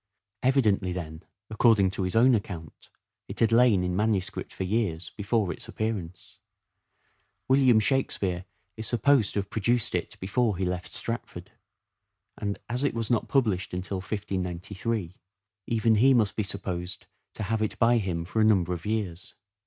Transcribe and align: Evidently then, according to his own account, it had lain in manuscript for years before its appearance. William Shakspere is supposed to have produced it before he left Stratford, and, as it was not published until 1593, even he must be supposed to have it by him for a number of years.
Evidently 0.41 0.91
then, 0.91 1.21
according 1.51 1.91
to 1.91 2.01
his 2.01 2.15
own 2.15 2.33
account, 2.33 2.89
it 3.27 3.39
had 3.39 3.51
lain 3.51 3.83
in 3.83 3.95
manuscript 3.95 4.51
for 4.51 4.63
years 4.63 5.11
before 5.11 5.53
its 5.53 5.67
appearance. 5.67 6.39
William 7.47 7.79
Shakspere 7.79 8.45
is 8.75 8.87
supposed 8.87 9.33
to 9.35 9.41
have 9.41 9.51
produced 9.51 9.93
it 9.93 10.19
before 10.19 10.57
he 10.57 10.65
left 10.65 10.91
Stratford, 10.91 11.51
and, 12.35 12.57
as 12.67 12.83
it 12.83 12.95
was 12.95 13.11
not 13.11 13.27
published 13.27 13.75
until 13.75 13.97
1593, 13.97 15.17
even 15.67 15.93
he 15.93 16.15
must 16.15 16.35
be 16.35 16.41
supposed 16.41 17.05
to 17.35 17.43
have 17.43 17.61
it 17.61 17.77
by 17.77 17.97
him 17.97 18.25
for 18.25 18.41
a 18.41 18.43
number 18.43 18.73
of 18.73 18.87
years. 18.87 19.35